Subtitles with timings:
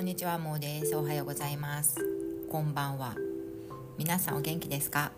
[0.00, 0.96] んにちはもうです。
[0.96, 1.96] おはようございます。
[2.50, 3.16] こんばんは。
[3.98, 5.12] 皆さんお元気ですか？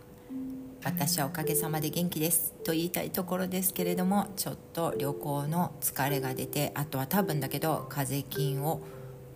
[0.83, 8.81] 私はおかげさまで元気ですと言いたいところですけれどもちょっと旅行の疲れが出てあとは多分だけど風邪菌を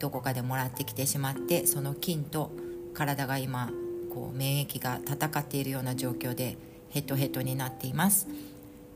[0.01, 2.51] どこかでもらってきてしまってその菌と
[2.93, 3.71] 体が今
[4.13, 6.59] こう免疫が戦っているような状況で
[6.91, 8.27] ヘトヘトになっています。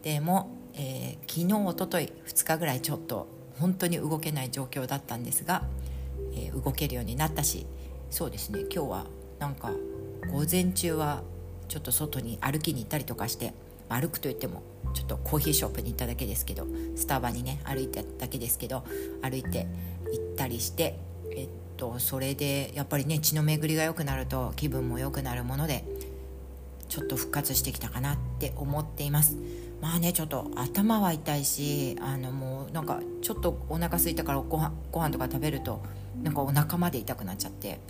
[0.03, 3.29] でも、えー、昨日おととい2日ぐらいちょっと
[3.61, 5.63] 本当に動けない状況だったんですが、
[6.33, 7.67] えー、動けるようになったし
[8.11, 8.61] そうですね。
[8.63, 9.07] 今日は
[9.39, 9.73] なんか
[10.33, 11.23] 午前中は
[11.69, 13.55] ちょっと外に歩きに行ったりとかして
[13.89, 14.63] 歩くといっても
[14.93, 18.85] ちょっとコーヒーショップに行っただけですけどスタバにね歩いただけですけど
[19.23, 19.67] 歩いて
[20.13, 20.99] 行ったりして
[21.33, 25.85] えっとそれでやっぱりね血の巡りが良くなると気分も良くなるもので
[26.89, 29.37] ちょっと復活してきたかなって思っています。
[29.81, 35.83] まあねちょっと頭は痛いしあのもうなんかちょっとお腹空いたからご飯ご飯とか食べると
[36.23, 37.81] なんかお腹まで痛くなっちゃって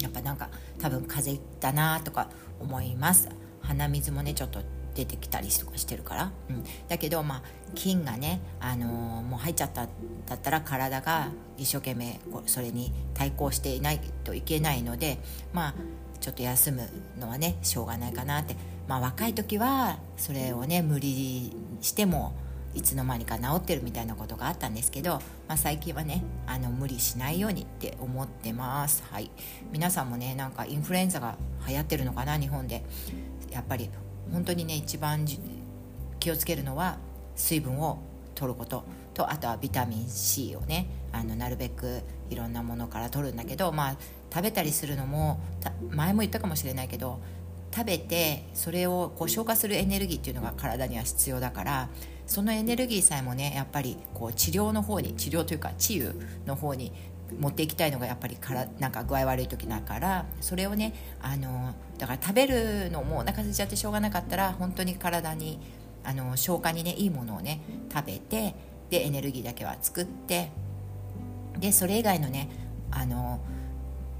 [0.00, 3.28] やっぱなんか多分風邪だなとか思います。
[3.62, 4.60] 鼻水もねちょっと
[4.94, 7.42] 出てきたりとかしてるから、うん、だけどまあ
[7.74, 9.86] 菌がね、あのー、もう入っちゃった
[10.26, 15.18] だったら体が一生懸命それに対抗していないといけないので
[15.52, 15.74] まあ
[16.20, 18.56] ちょっと休むのはねしょうがないかなって。
[18.88, 22.34] まあ若い時はそれをね無理しても
[22.74, 25.14] いつの間にか治ってるみたいなことがあったんですけど、
[25.48, 29.02] まあ、最近はねあの無理しないようにって思ってます。
[29.10, 29.30] はい。
[29.72, 31.36] 皆さんもねなんかインフルエンザが
[31.68, 32.84] 流行ってるのかな日本で。
[33.50, 33.90] やっぱり
[34.32, 35.26] 本当にね一番
[36.20, 36.98] 気をつけるのは
[37.34, 37.98] 水分を
[38.34, 38.84] 取ること。
[39.12, 43.96] とあとはビタミン C をねあのなるべくいろんなものから取るんだけどまあ
[44.32, 45.40] 食べたりするのも
[45.90, 47.20] 前も言ったかもしれないけど
[47.74, 51.88] 食べてそれをこう消化するエネルギーっていうのが体には必要だから
[52.30, 56.14] そのエネルギーさえもねやっぱりこう治療の方に治療というか治癒
[56.46, 56.92] の方に
[57.40, 65.58] 持っていきたいのがやっぱりからなんか具合悪い時だからそれをねあのだから食べるのもお腹空いちゃってしょうがなかったら本当に体に
[66.04, 68.54] あの消化にねいいものをね食べて
[68.90, 70.52] でエネルギーだけは作って
[71.58, 72.48] でそれ以外のね
[72.92, 73.40] あの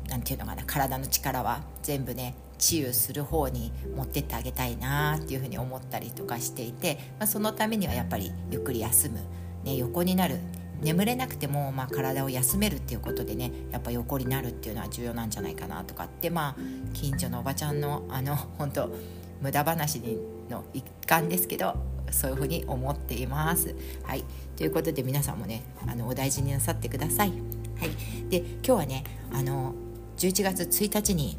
[0.09, 9.19] なていうのかな体の力は全部ね治癒する方に持ってってあげたいなっていうふうに思ったりとかしていて、まあ、そのためにはやっぱりゆっくり休む、
[9.65, 10.39] ね、横になる
[10.83, 16.57] 眠れなくても、まあ、体を休めるっていうことでねやっぱ横になるっていうのは重要なんじゃないかなとかってまあ
[16.95, 18.91] 近所のおばちゃんのあの本当
[19.43, 20.01] 無駄話
[20.49, 21.75] の一環ですけど
[22.11, 23.75] そういうふうに思っています。
[24.03, 24.25] はい、
[24.57, 27.31] ということで皆さんもねあのお大事になさってください。
[27.31, 27.35] は
[27.87, 29.75] い、で今日はねあの
[30.17, 31.39] 11月1日に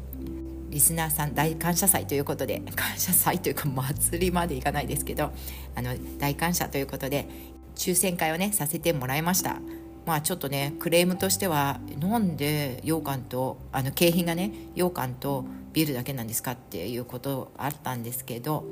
[0.72, 5.30] リスナーさん大感謝祭ということで 感謝祭というか祭りまでいかないですけど
[5.74, 7.28] あの大感謝ということで
[7.76, 9.60] 抽選会をねさせてもらいました。
[10.04, 18.64] まあちょっとねクレームとしてはなんで羊羹とあの景品がね羊羹とビールだけなんですかっていうことあったんですけど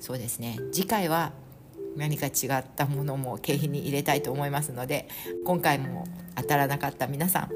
[0.00, 0.58] そうですね。
[0.72, 1.32] 次回は
[1.96, 5.08] 何か違ったものも景品に入れたいと思いますので
[5.46, 7.50] 今回も当たらなかった皆さん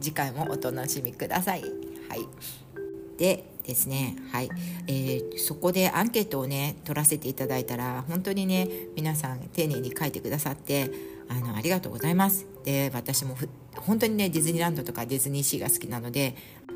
[0.00, 1.62] 次回もお楽しみください。
[1.62, 2.71] はい。
[3.18, 4.50] でですねはい、
[4.88, 10.90] えー、そこでアンケートをね取らせていただいたら本当にね皆さん丁寧に書いてくださって
[11.28, 13.36] あのありがとうございますで私も
[13.76, 16.34] 本当にねディズニーランドとかディズニーシーが好きなので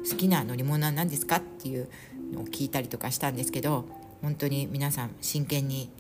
[0.08, 1.88] 好きな乗り物は何ですかっていう
[2.32, 3.84] のを聞いたりとかしたんですけど
[4.22, 5.90] 本当に皆さん真剣に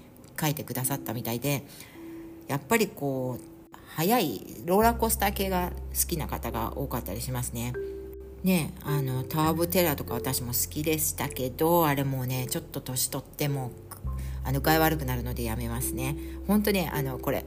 [0.40, 1.64] 書いてくださったみたいで
[2.48, 7.72] やっぱりこう速いローラーコースター系が好きな方が多かったりしますね。
[8.46, 13.72] ねあのタワー・オブ・テラーとか私も好きでしたけどあれもうねちょっと年取っても
[14.44, 16.16] あの具合悪くなるのでやめますね。
[16.46, 17.44] 本当ねあのこれ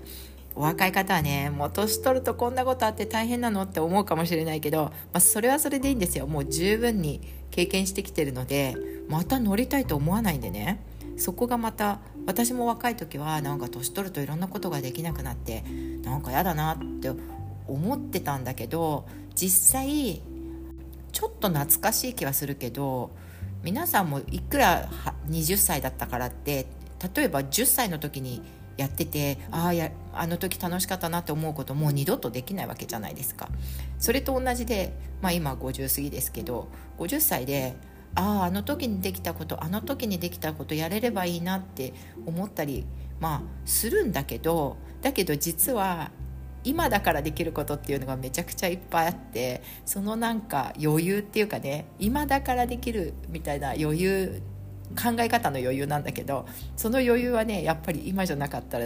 [0.55, 6.27] お若い方はねもう年取るとこんなことあって大変なのって思うかもしれないけど、まあ、それはそれでいいんですよ。
[6.27, 8.75] もう十分に経験してきてるので
[9.07, 10.83] また乗りたいと思わないんでね。
[11.15, 15.63] そこがまた私も若い時はなんか年取るといろんなことができなくなって
[16.03, 17.11] なんか嫌だなって
[17.67, 20.21] 思ってたんだけど実際
[21.19, 23.11] ちょっと懐かしい気はするけど
[23.61, 24.89] 皆さんもいくら
[25.27, 26.65] 20歳だったからって
[27.13, 28.41] 例えば10歳の時に
[28.77, 29.73] やっててあ
[30.13, 33.49] ああの時楽しかったなって思うこともう二度とできないわけじゃないですか。
[33.97, 37.75] それと同じで、まあ、今50過ぎですけど50歳で
[38.15, 41.93] あああの時にできたことあの時にできたことやれればいいなって
[42.25, 42.85] 思ったり
[43.19, 46.11] まあするんだけどだけど実は
[46.69, 54.43] 今だからできることっていうのがめちゃくちゃいっぱいあってそのなんか余裕っていうかね今だからできるみたいな余裕
[54.95, 56.45] 考え方の余裕なんだけど
[56.75, 58.77] その余裕はねやっぱり今じゃなかった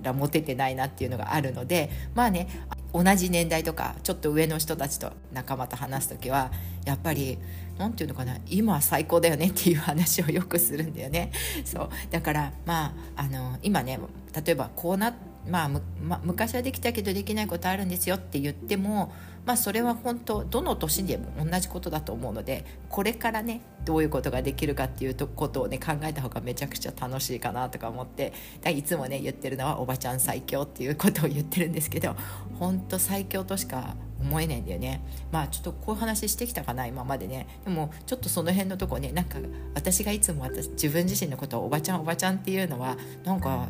[0.00, 2.48] ら持ててないなっていうのがあるのでまあね
[2.94, 6.50] 同じ年代とかちょっと上の人たちと仲間と話す時は
[6.86, 7.36] やっぱり
[7.76, 11.30] 何て言うのかな今は最高だよねっていう話をよくするんだよね。
[11.66, 11.88] そう。
[12.10, 13.98] だからまああの今ね
[14.32, 15.14] 例えばこうな
[15.48, 19.12] まあ、ま昔はできたけどできないことあるんですよって言っても
[19.46, 28.32] まあ、それは本当どの年でも同じことだと思うのでこれからねどういうことができるかっていうことをね考えた方がめちゃくちゃ楽しいかなとか思って
[28.74, 32.16] いつもね言ってるのはおばちゃん最強っていうことを言ってるんですけど
[32.58, 35.02] 本当最強としか思えないんだよね。
[35.30, 37.46] まあちょっとこういう話してきたかな今までね。
[37.64, 39.38] でもちょっとその辺のとこねなんか
[39.74, 43.68] 私がいつも私自分自身のことをおばちゃんおばちゃんっていうのはなんか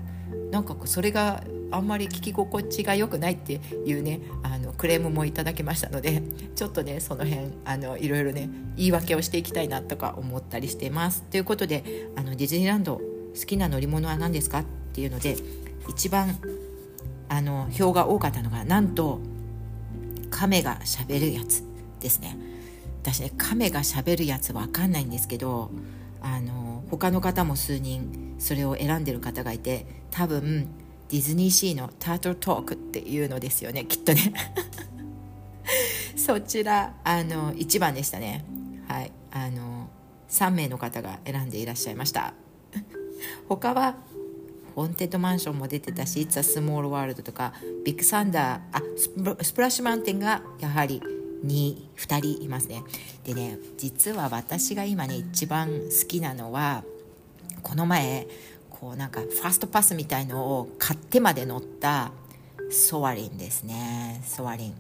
[0.51, 6.23] なんかそれがあんまり聞き心地が良くないっていうねあのクレームもいただきましたので
[6.55, 11.23] ちょっとねその辺あのいろいろね言い訳をしていきたいなとか思ったりしています。
[11.23, 13.01] ということであのディズニーランド
[13.39, 15.37] 好きな乗り物は何ですかっていうので
[15.89, 16.39] 一番
[17.29, 19.21] あの票が多かったのがなんと
[20.31, 21.63] 亀がしゃべるやつ
[22.01, 22.37] ですね。
[23.03, 25.71] 私ね亀がしゃべるやつわかんないんですけど
[26.21, 30.69] あの他の方も数人それを選んでる方がいて多分
[31.09, 34.33] ディズニーシーのタートルトークっていうのですよねきっとね。
[36.17, 38.45] そちらあの1番でしたね。
[38.89, 39.13] はい。
[39.31, 39.89] あの
[40.29, 42.35] 3名の方が選んでいらっしゃいました。
[43.49, 43.97] 他は
[44.75, 47.55] ホンテッドマンションも出てたし「It's a Small World」とか
[47.85, 49.09] ビッグサンダーあス
[49.53, 51.01] プラッシュマウンテンがやはり
[51.45, 52.83] 2, 2人いますね。
[53.25, 56.85] でね実は私が今ね一番好きなのは
[57.63, 58.27] この前
[58.79, 62.13] こうなんかファーストパスみたいのを買ってまで乗った
[62.71, 64.23] ソアリンですね。
[64.25, 64.75] ソアリン。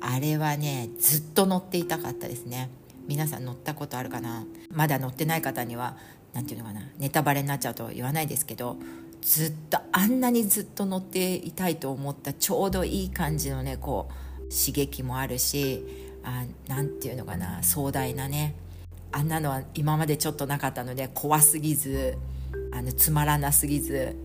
[0.00, 2.70] あれはねずっと乗っていたかったですね。
[3.06, 4.44] 皆さん乗ったことあるかな？
[4.70, 5.96] まだ乗ってない方には
[6.32, 8.76] 何て言うのかなネタバレになっちゃうと言わないですけど
[9.20, 15.84] ずっとあんなにずっと乗っていたいと思ったちょうどいい感じのねこう刺激もあるし
[16.68, 18.54] 何て言うのかな壮大なね。
[19.12, 22.16] あんなのは今までちょっとなかったので怖すぎず
[22.72, 24.16] あのつまらなすぎず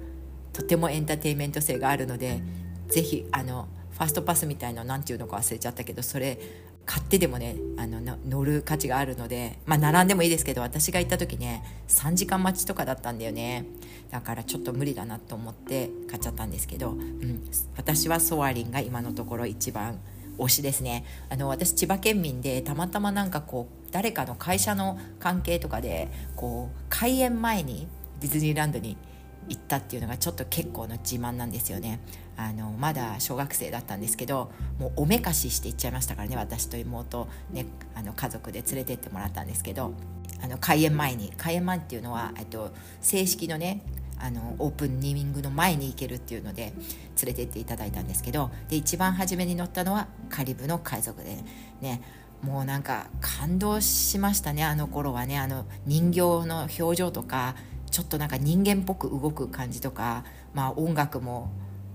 [0.54, 2.42] とてもエンターテインメント性があるので
[2.88, 6.40] ぜひあのファーストパスみたいの何て言うのか忘れちゃったけどそれ
[6.86, 13.66] 買ってでもねあの乗る価値があるのでまあ並んでもいいですけど私が行った時ね3時間待ちとかだったんだよね。
[14.12, 17.42] だからちょっと無理だなと思って買っちゃったんですけど、うん、
[17.76, 20.00] 私はソアリンが今のところ一番
[20.38, 21.06] 推しですね。
[21.30, 27.88] あの私千葉県民でたまたまなんかこう誰かの会社の関係とかでこう開園前に
[28.28, 28.98] ディズニーランドに
[29.48, 32.00] 行ったっていうのがちょっと結構の自慢なんですよね。
[32.38, 39.94] あのまだ小学生だったんですけどもうおめかしして行っちゃいましたからね私と妹、ね、あの家族で連れてってもらったんですけど
[40.44, 43.84] あの開園前に開園前っていうのはと正式のね
[44.20, 46.76] あのオープンニングの前に行けるっていうので連
[47.28, 51.38] れてっていただいたんですけどで一番初めに乗ったのはカリブの海賊で
[51.80, 52.02] ね
[52.42, 57.56] もうなんか感動しましたねあの頃はねあの人形の表情とか
[57.96, 61.50] ちょっとなんか人間っぽく動く感じとか、まあ、音楽も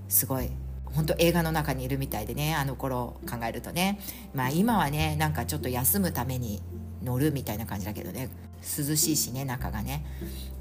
[0.09, 0.49] すごい
[0.87, 4.01] 本当映画の中にいるみたいでねあの頃考えるとね、
[4.33, 6.63] まあ、今はねなんかちょっと休むために
[7.05, 8.31] 乗るみたいな感じだけどね。
[8.63, 10.07] 涼しいしね中がね。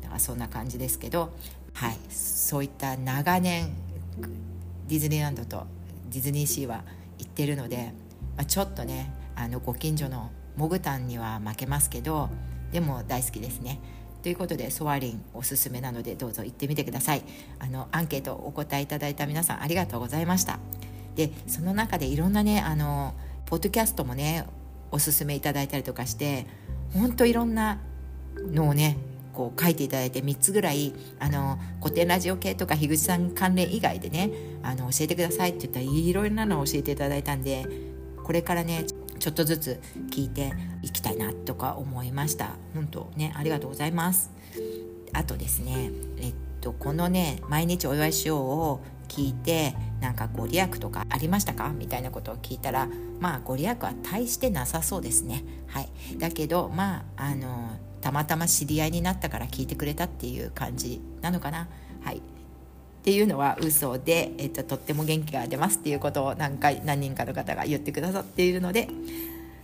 [0.02, 1.32] だからそんな感じですけど、
[1.74, 3.70] はい、そういった長年
[4.90, 5.68] ディズニーランドと
[6.12, 6.84] ディズニーシーは
[7.18, 7.94] 行ってるので、
[8.36, 12.30] まあ、ちょっとねあのご近所のモグタンには負けますけど
[12.74, 13.80] でも大好きですね。
[14.22, 17.24] ということでソアリンおすすめなのでどうぞ行ってみてください。
[17.60, 20.60] あのアンケートお答えいただいた皆さんありがとうございました。
[21.16, 23.14] でその中でいろんなねあの
[23.46, 24.46] ポッドキャストもね
[24.92, 26.46] おすすめいただいたりとかして
[26.94, 27.80] ほんといろんな
[28.52, 28.98] のをね
[29.34, 34.32] こう書いていただいて3つぐらいあの古典ラジオ系とか樋口さん関連以外でね
[34.64, 37.66] あの教えてくださいって言ったらいろいろなのを教えていただいたんで
[38.24, 38.86] これからね
[39.20, 39.80] ちょっとずつ
[40.12, 42.56] 聞いていきたいなとか思いました。
[42.74, 44.32] 本当ねありがとうございます。
[45.14, 51.70] あとですねえっとこのね毎日お祝いしようを聞いてなんかご利益とかありましたか？
[51.70, 52.88] みたいなことを聞いたら
[53.20, 55.44] まあご利益は大してなさそうですね。
[55.68, 55.90] はい。
[56.18, 57.72] だけどまああの
[58.02, 61.68] たまたま知り合いになったから聞いてくれたっていう感じなのかな。
[62.02, 62.22] はい。
[63.00, 68.90] っていうのは嘘で、えっと、とっても元気が出ますっていうことを何回何人かの方が言ってくださっているので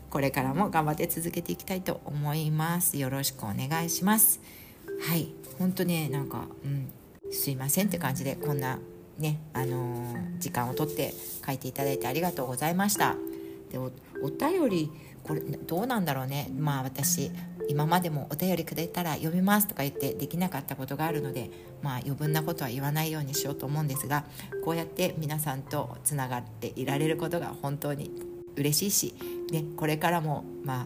[0.10, 2.98] これからも頑張って続けていきたいと思います。
[2.98, 4.40] よろしくお願いします。
[5.02, 5.28] はい。
[5.60, 6.90] 本当ねなんか、うん、
[7.34, 8.80] すいませんって感じでこんな
[9.18, 11.14] ねあのー、時間をとって
[11.46, 13.16] 書いていただいてありがとうございました。
[13.72, 13.92] でお
[14.24, 14.90] お便り
[15.24, 16.50] これどうなんだろうね。
[16.58, 17.30] まあ私
[17.68, 21.50] 今までもお便りくれたら読みますとか言ってできなかったことがあるので
[21.82, 24.26] まあ余分なことは言わないようにしようと思うんですが
[24.64, 28.12] こうやって皆さんとつながっていられることが本当に
[28.56, 29.16] 嬉しいし、
[29.52, 30.86] ね、これからもまあ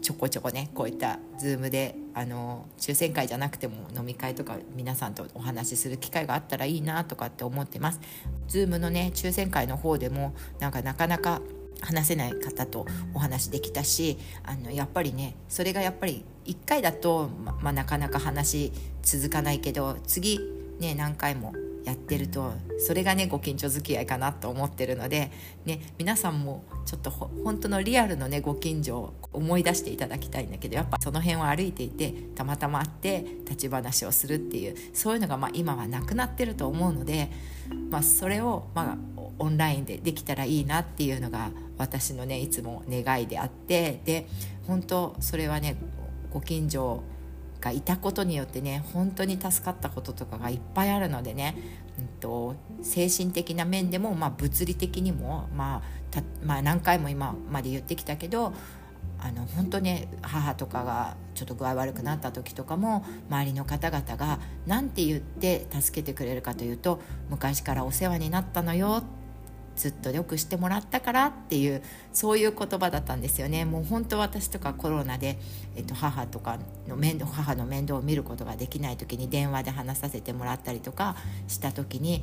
[0.00, 8.00] ちょこちょこねこういった Zoom であの抽選会じゃなくても飲み会とか皆さんとお話しする機会があったらいいなとかって思ってます。
[8.48, 11.40] Zoom のね抽選会の方でもなんかなかなか
[11.80, 18.72] 話せない方とお話できたしあのやっぱりねそれがやっぱり1回だと、ままあ、なかなか話
[19.02, 20.40] 続かないけど次
[20.78, 25.30] ね何回もやってるとそれがねご近所付き合いかなと思ってるので、
[25.64, 37.30] ね、皆さんもちょっと本当のリアルのねご近所を思い出していただきたいんだけどやっぱその辺を歩いていてたまたま会って立ち話をするっていうそういうのがまあ今はなくなってると思うので、
[37.90, 38.96] まあ、それをまあ
[39.38, 44.26] オンラインでできたらいいなっていうのが私のねいつも願いであってで
[44.66, 45.76] 本当それはね
[46.30, 47.02] ご近所
[47.60, 51.56] がいたことによってね本当に助かったこととかがいっぱいあるのでね、
[51.98, 55.82] うんと、精神的な面でも、まあ、物理的にも、ま
[56.14, 58.52] あまあ、何回も今まで言ってきたけど
[59.18, 69.02] あの本当ね母とかがちょっと具合悪くなった時とかも周りの方々が何て言って助けてくれるかというと昔からお世話になったのよ
[69.80, 71.82] ずっとよくしてもらったからっていう
[72.12, 73.64] そういう言葉だったんですよね。
[73.64, 75.38] もう本当私とかコロナで、
[75.74, 81.16] えっと、母とかの面倒母の面倒を見ることができない時に電話で話させてもらったりとか
[81.48, 82.22] した時に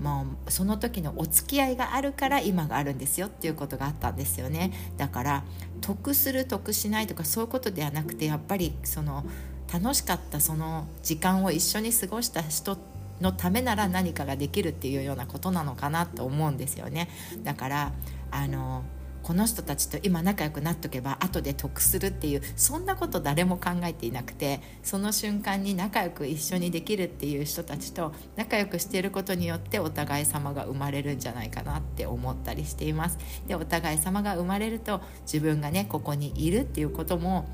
[0.00, 4.72] もうその時のお付き合いがあるから今があるんですよっていうことがあったんですよね。
[4.98, 5.44] だから
[5.80, 9.24] 得する得しないとかそういうことではなくてやっぱりその
[9.72, 17.08] 楽しかったその時間を一緒に過ごした人ってのためなら何かができるっていうようなことなのかなと思うんですよね。
[17.42, 17.92] だから
[18.30, 18.84] あの
[19.22, 33.18] この人たちと今仲良くなっとけば後で得するっていうそんなこと誰も考えていなくてその瞬間に仲良く一緒にできるっていう人たちと仲良くしていることによってお互い様が生まれるんじゃないかなって思ったりしています。
[33.46, 37.48] でお互い様が生まれると自分がねここにいるっていうことも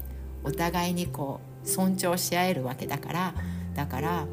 [0.45, 3.35] お互いにこう尊重し合えるわけだから
[3.75, 4.27] だから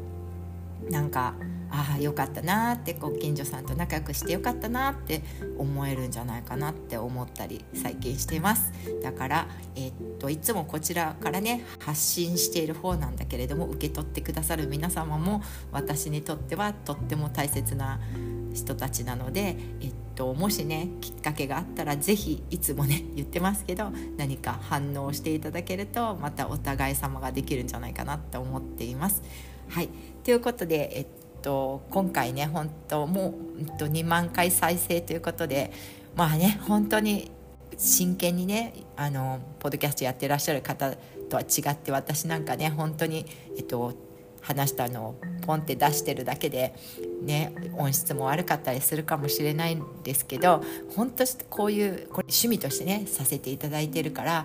[0.90, 1.34] なんか
[1.72, 5.22] ああよかったなってご近所さんと仲良くしてよかったなって
[5.56, 8.72] 思えるんじゃないかなって思ったり最近しています
[9.02, 17.98] だから、えー、っといつもこちらからね発信している方なんだけれども受け取ってくださる皆様も私にとってはとっても大切な
[18.52, 29.22] 人たちなので、えっと、もしねきっかけがあったら是非いつもね言ってますけど何か反応していただけるとまたお互い様ができるんじゃないかなって思っています。
[29.72, 29.88] はい。
[30.22, 31.06] ということで、えっ
[31.40, 35.72] と、今回ね本当もう、えっと、2万回再生ということで
[36.14, 37.30] まあね本当に
[37.78, 40.92] 真剣にねあのポッドキャストやってらっしゃる方
[41.30, 43.24] とは違って私なんかね本当に、
[43.56, 43.94] えっと、
[44.42, 45.14] 話したのを
[45.46, 46.74] ポンって出してるだけで、
[47.22, 50.62] ね、音質も悪かったりするかもしれないんですけど
[50.94, 54.44] 本当こういうこれ趣味としてねさせていただいてるから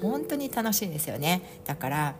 [0.00, 1.60] 本当に楽しいんですよね。
[1.64, 2.14] だから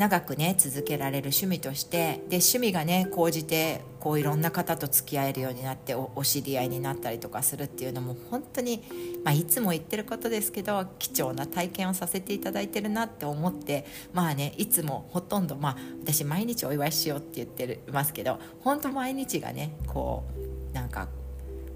[0.00, 8.82] 長くね続けられる趣味としてで趣味がね講じてこういろんな方と付き合えるようになってお知り合いになったりとかするっていうのも本当に、
[9.24, 20.24] まあ、いつも言ってることですけど貴重な体験をさせていただいてるなって思ってまあねいつもほとんどまあ私毎日お祝いしようって言ってますけど本当毎日がねこ
[20.72, 21.08] うなんか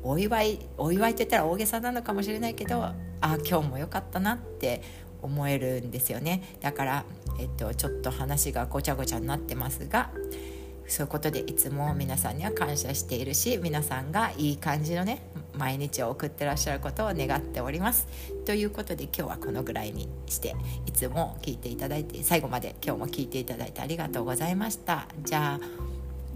[0.02, 4.80] お祝いお祝いって言ったら大げさなのかもしれないけどああ今日も良かったなって
[5.24, 6.42] 思えるんですよね。
[6.60, 7.04] だから、
[7.40, 10.10] えっと、ちょっと話がごちゃごちゃになってますが
[10.86, 15.22] そういうことでいつも皆さんには感謝しているし皆さんがいい感じのね
[15.56, 18.06] 毎日を送ってらっしゃることを願っております。
[18.44, 20.54] ということで今日はこのぐらいにして
[20.86, 25.08] いつも聞いていただいて最後まで今日も聞いていただいてありがとうございました。
[25.22, 25.60] じゃあ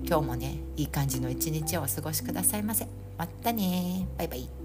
[0.05, 2.87] 今日もねいい感じの一日をお過ごしくださいませ。
[3.19, 4.07] またね。
[4.17, 4.58] バイバイ。